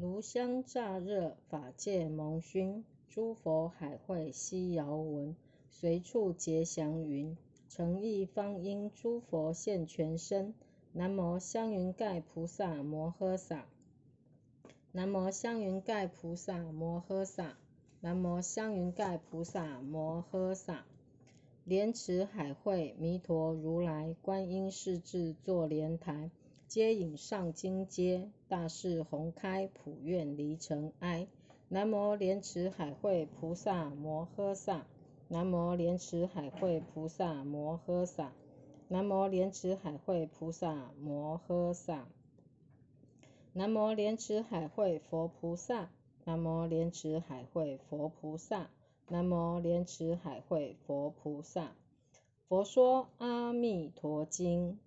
[0.00, 2.84] 炉香乍热，法界蒙熏。
[3.08, 5.34] 诸佛海会悉遥闻，
[5.70, 7.36] 随处结祥云。
[7.68, 10.54] 诚意方应诸佛现全身。
[10.92, 13.66] 南无香云盖菩萨摩诃萨。
[14.92, 17.56] 南无香云盖菩萨摩诃萨。
[18.00, 20.84] 南无香云盖菩萨摩诃萨。
[21.64, 26.30] 莲池海会弥陀如来，观音世智坐莲台。
[26.68, 31.26] 接引上金阶，大势宏开，普愿离尘埃。
[31.70, 34.86] 南无莲池海会菩萨摩诃萨。
[35.28, 38.34] 南无莲池海会菩萨摩诃萨。
[38.88, 42.06] 南无莲池海会菩萨摩诃萨。
[43.54, 45.88] 南无莲池海会佛菩萨。
[46.26, 48.68] 南无莲池海会佛菩萨。
[49.08, 51.72] 南无莲池海会佛菩萨。
[52.46, 54.78] 佛说阿弥陀经。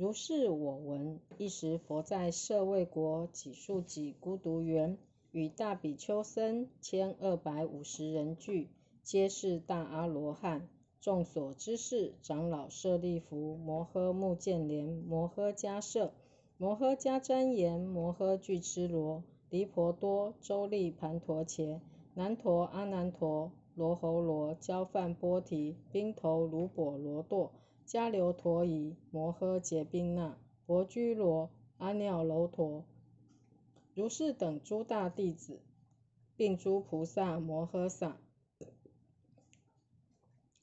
[0.00, 1.18] 如是我闻。
[1.38, 4.96] 一时，佛在舍卫国几数己孤独园，
[5.32, 8.68] 与大比丘僧千二百五十人聚，
[9.02, 10.68] 皆是大阿罗汉。
[11.00, 16.12] 众所知事长老舍利弗、摩诃目犍连、摩诃迦摄、
[16.58, 21.80] 摩诃迦旃延、摩诃俱絺罗、离婆多、周利盘陀伽、
[22.14, 27.50] 难陀阿难陀、罗侯罗、交饭波提、宾头卢波罗堕。
[27.88, 30.36] 迦留陀夷、摩诃结宾那、
[30.66, 32.84] 婆居罗、阿耨楼陀，
[33.94, 35.62] 如是等诸大弟子，
[36.36, 38.20] 并诸菩萨摩诃萨，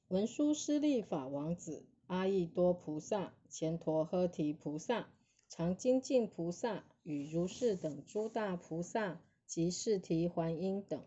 [0.08, 5.08] 文殊师利法王子、阿逸多菩萨、乾陀诃提菩萨、
[5.50, 11.02] 常精进菩萨，与如是等诸大菩萨及释提桓因等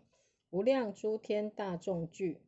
[0.50, 2.40] 无量诸天大众聚。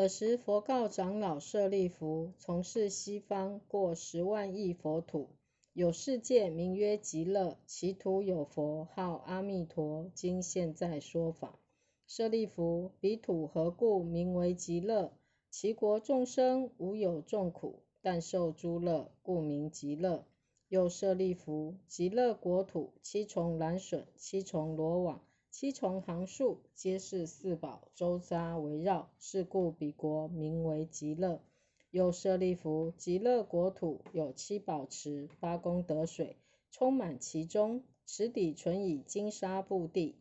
[0.00, 5.28] 尔时，佛告长老舍利弗：从事西方过十万亿佛土，
[5.74, 10.10] 有世界名曰极乐，其土有佛号阿弥陀。
[10.14, 11.58] 今现在说法。
[12.06, 15.12] 舍利弗，彼土何故名为极乐？
[15.50, 20.24] 其国众生无有众苦，但受诸乐，故名极乐。
[20.70, 25.20] 又舍利弗，极乐国土七重栏笋，七重罗网。
[25.50, 31.42] 七重行树，皆是四宝周匝围绕，是故彼国名为极乐。
[31.90, 36.36] 又舍利弗，极乐国土有七宝池，八功德水
[36.70, 40.14] 充满其中，池底纯以金沙布地，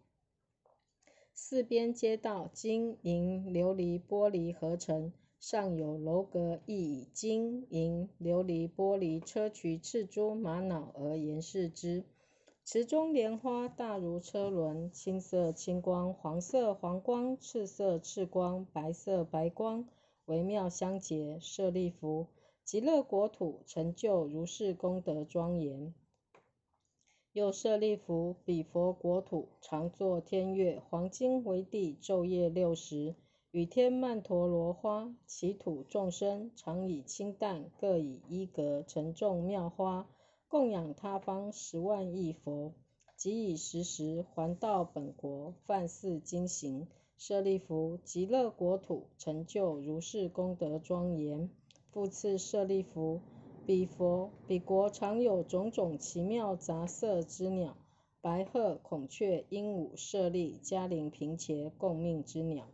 [1.35, 12.03] 四边街道金银琉璃玻璃合成，上有楼阁，亦以金银琉璃玻璃砗磲赤珠玛瑙而严饰之。
[12.71, 19.89] 池中莲花大如车轮，青色青光，黄色黄光，赤色赤光，白色白光，
[20.25, 21.39] 微妙相结。
[21.39, 22.27] 舍利弗，
[22.63, 25.95] 极乐国土成就如是功德庄严。
[27.31, 33.15] 又舍利弗，彼佛国土常作天乐，黄金为地，昼夜六时，
[33.49, 40.07] 雨天曼陀罗花，其土众生常以清淡，各以衣革沉重妙花。
[40.49, 42.73] 供养他方十万亿佛，
[43.15, 46.87] 即以时时还到本国，犯四经行。
[47.19, 51.51] 舍利弗，极乐国土成就如是功德庄严。
[51.91, 53.21] 复次，舍利弗，
[53.67, 57.77] 彼佛彼国常有种种奇妙杂色之鸟，
[58.19, 62.65] 白鹤、孔雀、鹦鹉、舍利、迦陵、频伽，共命之鸟。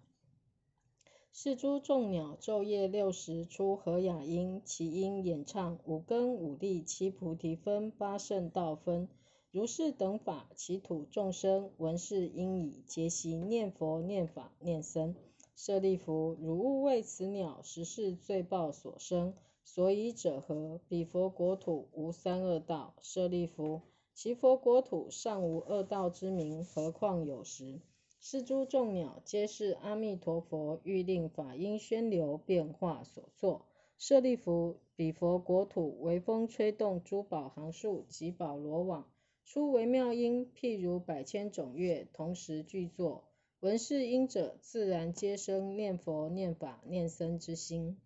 [1.38, 9.10] 是诸众鸟昼夜六时出和雅音，其音演唱五根五力七菩提分八圣道分，
[9.52, 15.14] 如是等法，其土众生闻是音已，皆悉念佛念法念僧。
[15.58, 19.34] 舍利弗，汝勿为此鸟实是罪报所生，
[19.66, 20.80] 所以者何？
[20.88, 22.96] 彼佛国土无三恶道。
[23.02, 23.82] 舍利弗，
[24.14, 27.82] 其佛国土尚无恶道之名，何况有时？
[28.28, 33.68] 是诸众鸟，皆是阿弥陀佛欲令法音宣流变化所作。
[34.00, 39.08] 舍利弗，彼佛国土微风吹动珠宝行树及宝罗网，
[39.46, 43.26] 出微妙音，譬如百千种乐同时具作。
[43.60, 48.00] 闻是音者，自然皆生念佛、念法、念僧之心。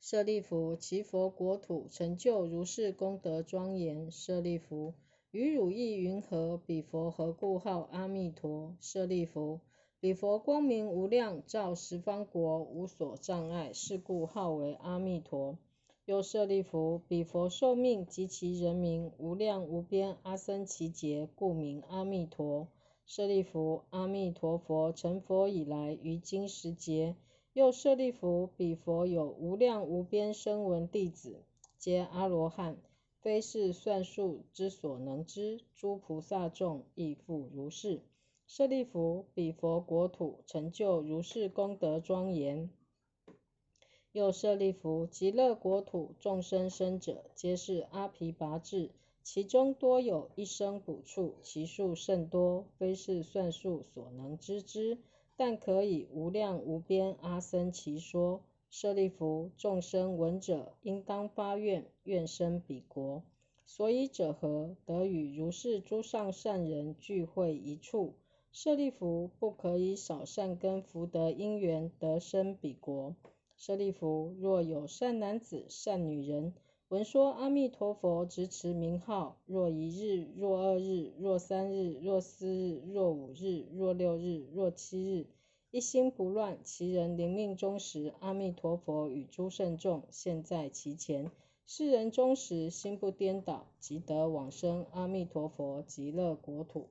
[0.00, 4.10] 舍利弗，其佛国土成就如是功德庄严。
[4.10, 4.94] 舍利弗。
[5.36, 6.56] 于汝意云何？
[6.56, 8.74] 彼佛何故号阿弥陀？
[8.80, 9.60] 舍利弗，
[10.00, 15.58] 彼佛光明无量，照十方国，无所障碍，是故号为阿弥陀。
[16.06, 22.68] 又舍利弗，彼佛寿命及其人民无量无边，阿僧祇劫，故名阿弥陀。
[23.04, 27.14] 舍利弗，阿弥陀佛成佛以来，于今时节。
[27.52, 31.42] 又舍利弗，彼佛有无量无边声闻弟子，
[31.76, 32.78] 皆阿罗汉。
[33.26, 35.60] 非是算术之所能知。
[35.74, 38.02] 诸菩萨众亦复如是。
[38.46, 42.70] 舍利弗，彼佛国土成就如是功德庄严。
[44.12, 48.92] 又舍利弗，极乐国土众生生者，皆是阿毗跋致，
[49.24, 54.98] 其中多有一生补处，其数甚多，非是算数所能知之。
[55.34, 58.44] 但可以无量无边阿僧祇说。
[58.68, 63.22] 舍利弗，众生闻者，应当发愿，愿生彼国。
[63.64, 64.76] 所以者何？
[64.84, 68.14] 得与如是诸上善人聚会一处。
[68.52, 73.16] 舍利弗，不可以少善根福德因缘得生彼国。
[73.56, 76.54] 舍利弗，若有善男子、善女人，
[76.88, 85.26] 闻说阿弥陀佛，执持名号，若一日、若二日、若三日、若四日、若五日、若六日、若七日，
[85.70, 91.30] 一心不乱，其人临命终时，阿弥陀佛与诸圣众现，在其前。
[91.66, 96.88] 世人终时心不颠倒，即得往生阿弥陀佛极乐国土。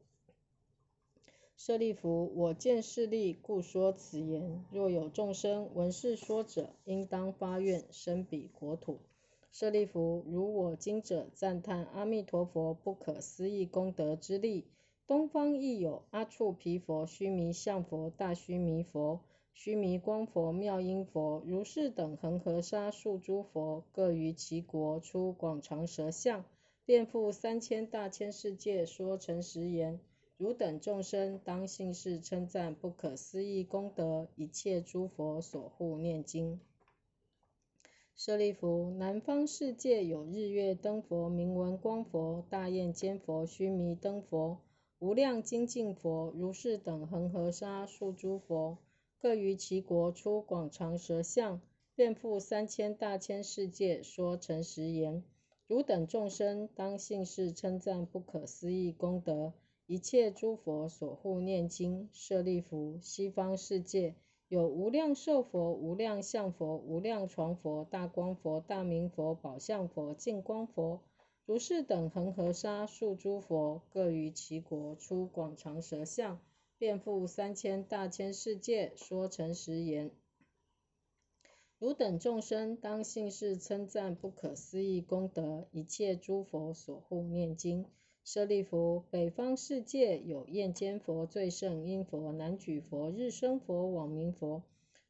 [1.56, 4.66] 舍利弗，我见势利，故说此言。
[4.70, 9.00] 若有众生闻是说者，应当发愿生彼国土。
[9.54, 14.66] 舍利弗，如我今者赞叹阿弥陀佛不可思议功德之力。
[15.08, 19.20] 东方亦有阿处毗佛、须弥相佛、大须弥佛、
[19.54, 26.44] 须弥光佛、妙音佛、如是等恒河沙数诸佛，各于其国出广长舌相，
[26.86, 30.00] 遍覆三千大千世界，说诚实言。
[30.38, 36.60] 汝等众生当信是称赞不可思议功德，一切诸佛所护念经。
[38.18, 44.58] 舍利弗，南方世界有日月灯佛、明文光佛、大焰坚佛、须弥灯佛、
[45.00, 48.78] 无量精进佛、如是等恒河沙数诸佛，
[49.20, 51.60] 各于其国出广长舌相，
[51.96, 55.24] 遍覆三千大千世界，说诚实言。
[55.68, 59.54] 汝等众生当信是称赞不可思议功德。
[59.88, 64.16] 一切诸佛所护念经，舍利弗，西方世界
[64.48, 71.02] 有无量寿佛、无量相佛、无量床佛、大光佛、大明佛、宝相佛、净光佛、
[71.46, 76.40] 如是等恒河沙数诸佛，各于其国出广长舌相，
[76.80, 80.10] 遍覆三千大千世界，说成实言。
[81.78, 87.86] 汝等众生当信是称赞不可思议功德，一切诸佛所护念经。
[88.24, 94.64] 舍利弗，北方世界有焰坚佛、最胜音佛、南举佛、日生佛、网明佛、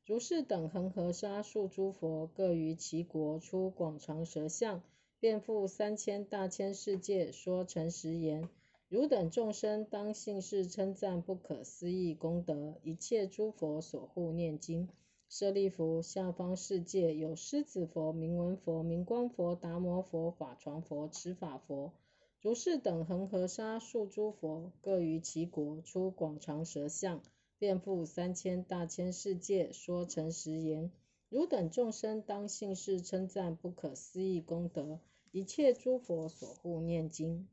[0.05, 4.83] 如是等恒河沙数诸佛，各于其国出广长舌相，
[5.25, 8.47] 遍覆三千大千世界，说诚实言。
[8.89, 14.87] 汝等众生当信是称赞不可思议功德，一切诸佛所护念经。
[15.27, 21.91] 舍利弗，下方世界有狮子佛、明文佛、明光佛、达摩佛、法床佛、持法佛。
[22.39, 27.23] 如是等恒河沙数诸佛，各于其国出广长舌相，
[27.57, 30.91] 遍覆三千大千世界，说诚实言。
[31.29, 34.99] 汝等众生当信是称赞不可思议功德，
[35.35, 37.45] 一切诸佛所护念经。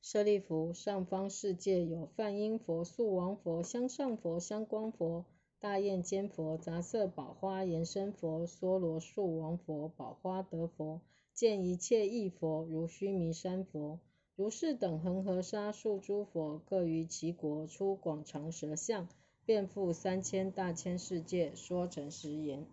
[0.00, 5.26] 舍利弗，上方世界有梵音佛、素王佛、香上佛、香光佛、
[5.60, 11.02] 大焰坚佛、杂色宝花延伸佛、娑罗树王佛、宝花德佛。
[11.34, 14.00] 见一切异佛，如须弥山佛、
[14.34, 19.06] 如是等恒河沙数诸佛，各于其国出广长舌相，
[19.44, 22.66] 遍覆三千大千世界，说成实言。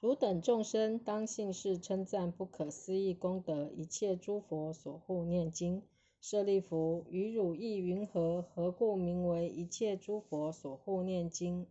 [0.00, 5.82] 汝等众生当信是称赞不可思议功德，一切诸佛所护念经。
[6.20, 8.42] 舍利弗，于汝意云何？
[8.42, 11.66] 何故名为一切诸佛所护念经？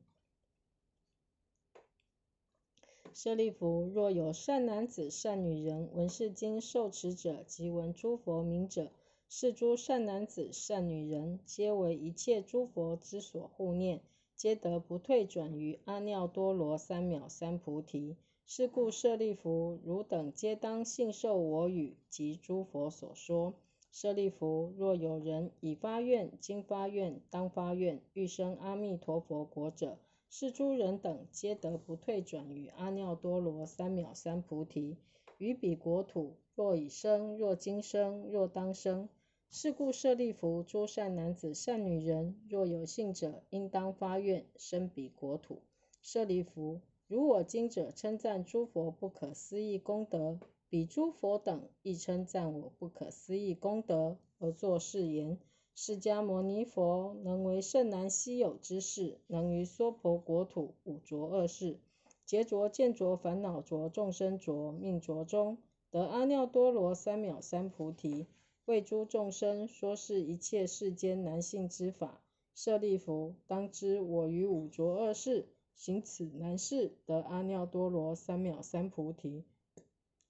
[3.13, 8.91] 舍利弗，若有善男子、善女人，闻是经受持者，即闻诸佛名者，
[9.29, 14.01] 是诸善男子、善女人，皆为一切诸佛之所护念，
[14.37, 18.15] 皆得不退转于阿耨多罗三藐三菩提。
[18.45, 23.55] 是故舍利弗，汝等皆当信受我语及诸佛所说。
[23.91, 29.97] 舍利弗，若有人已发愿、今发愿、当发愿，欲生阿弥陀佛国者，
[30.29, 34.97] 是诸人等皆得不退转于阿耨多罗三藐三菩提，
[35.39, 39.09] 于彼国土，若已生，若今生，若当生。
[39.49, 45.61] 是故舍利弗，诸善男子、善女人，若有信者，应当发愿生彼国土。
[46.03, 50.37] 舍利弗，如我今者称赞诸佛不可思议功德，
[50.69, 55.39] 彼诸佛等亦称赞我不可思议功德，而作是言。
[55.73, 61.79] 释迦牟尼佛能为甚难稀有之事，能于娑婆国土五浊恶世，
[62.25, 65.57] 劫着、见着、烦恼着、众生着、命着中，
[65.89, 68.27] 得阿耨多罗三藐三菩提。
[68.67, 72.21] 为诸众生说是一切世间难信之法。
[72.53, 79.45] 舍利弗，当知我于五浊恶世行此难事，得阿耨多罗三藐三菩提。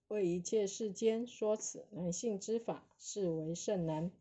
[0.07, 4.11] 为一切世间说此难信之法，是为甚难。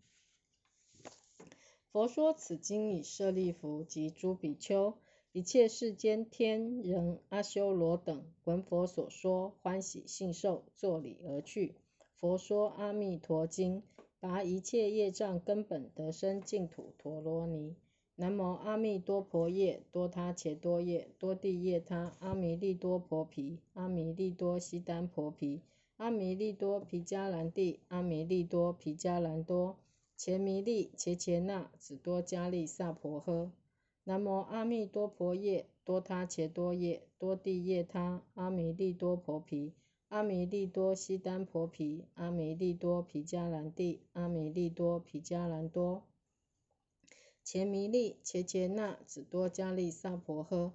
[1.92, 4.94] 佛说此经已，舍利弗及诸比丘。
[5.32, 11.75] 一切世间天人阿修罗等闻佛所说，欢喜信受，作礼而去。
[12.14, 13.82] 佛说《阿弥陀经》，
[14.18, 17.76] 拔一切业障根本，得生净土陀罗尼。
[18.18, 25.61] 南无阿弥多婆夜多他伽多夜多地夜他阿弥利多婆毗阿弥利多悉丹婆毗
[25.99, 29.76] 阿弥利多毗迦兰帝阿弥利多毗迦兰多
[30.16, 33.50] 伽弥利伽伽那子多迦利萨婆诃。
[34.04, 39.75] 南无阿弥多婆夜多他伽多夜多地夜他阿弥利多婆毗
[40.08, 46.04] 阿弥利多悉丹婆毗阿弥利多毗迦兰帝阿弥利多毗迦兰多
[47.42, 50.72] 伽弥利伽伽那子多迦利萨婆诃。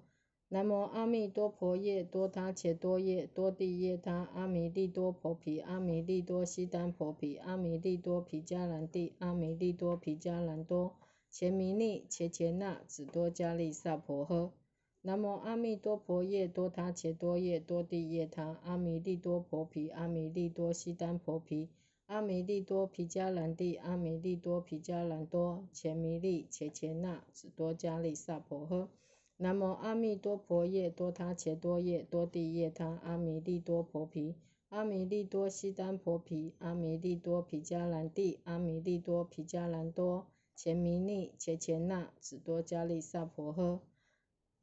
[0.50, 10.98] 南无阿弥多婆夜多他伽多夜多地夜他阿弥利多婆毗阿弥利多悉丹婆毗阿弥利多毗迦兰帝阿弥利多毗迦兰多
[11.30, 14.61] 伽弥利伽伽那子多迦利萨婆诃。
[15.04, 21.70] 南无阿弥多婆夜多他伽多夜多地夜他阿弥利多婆毗阿弥利多悉丹婆毗
[22.06, 28.90] 阿弥利多毗迦兰帝阿弥利多毗迦兰多伽弥利伽伽那子多迦利萨婆诃。
[29.38, 34.36] 南无阿弥多婆夜多他伽多夜多地夜他阿弥利多婆毗
[34.70, 43.80] 阿弥利多悉丹婆毗阿弥利多毗迦兰帝阿弥利多毗迦兰多前弥利伽伽那子多迦利萨婆诃。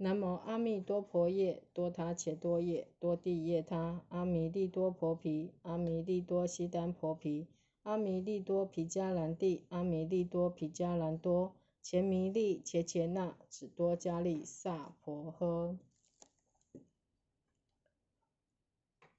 [0.01, 7.49] 南无阿弥多婆夜多他伽多夜多地夜他阿弥利多婆毗阿弥利多悉丹婆毗
[7.83, 15.77] 阿弥利多毗迦兰帝阿弥利多毗迦兰多前弥利伽伽那子多迦利萨婆诃。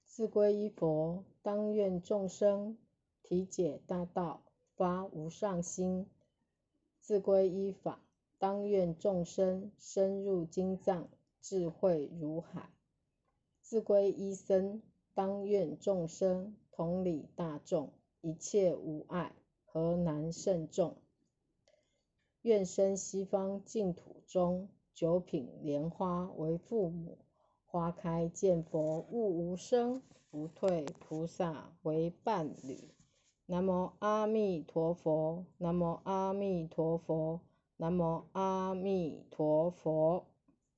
[0.05, 2.77] 自归依佛，当愿众生
[3.21, 4.43] 体解大道，
[4.75, 6.07] 发无上心。
[6.99, 8.01] 自归依法，
[8.39, 11.09] 当愿众生深入经藏，
[11.41, 12.71] 智慧如海。
[13.61, 14.81] 自归依僧，
[15.13, 17.91] 当愿众生同理大众，
[18.21, 20.95] 一切无碍，何难胜众？
[22.41, 27.17] 愿生西方净土中，九品莲花为父母，
[27.65, 32.89] 花开见佛悟无生，不退菩萨为伴侣。
[33.45, 37.41] 南无阿弥陀佛，南无阿弥陀佛，
[37.81, 40.28] 南无阿弥陀佛。